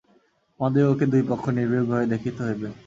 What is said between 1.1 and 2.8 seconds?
দুই পক্ষই নির্ভীকভাবে দেখিতে হইবে।